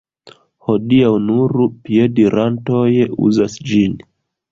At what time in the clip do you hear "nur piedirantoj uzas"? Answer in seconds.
1.25-3.59